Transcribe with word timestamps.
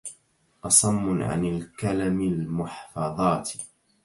أصم 0.63 1.21
عن 1.23 1.45
الكلم 1.45 2.21
المحفظات 2.21 3.51